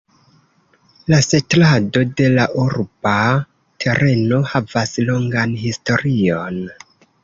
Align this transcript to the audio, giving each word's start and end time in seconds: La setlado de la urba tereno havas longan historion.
La 1.13 1.19
setlado 1.25 2.01
de 2.23 2.31
la 2.39 2.47
urba 2.65 3.15
tereno 3.87 4.43
havas 4.57 4.99
longan 5.15 5.59
historion. 5.69 6.65